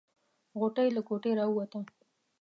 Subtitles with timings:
[0.59, 1.79] غوټۍ له کوټې راووته.